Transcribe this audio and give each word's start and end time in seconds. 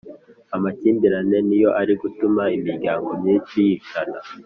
Amakimbirane 0.55 1.37
niyo 1.47 1.69
ari 1.81 1.93
gutuma 2.01 2.43
imiryango 2.57 3.09
myinshi 3.21 3.55
yicana 3.67 4.17